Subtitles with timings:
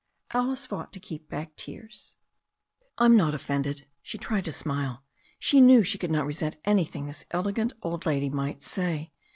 [0.31, 2.15] Alice fought to keep back tears.
[2.97, 5.03] "I'm not offended." She tried to smile.
[5.37, 9.11] She knew she could not resent anything this elegant old lady might say.